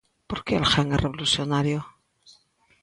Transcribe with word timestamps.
Por 0.29 0.39
que 0.45 0.53
alguén 0.55 0.87
é 0.95 0.97
revolucionario? 0.99 1.79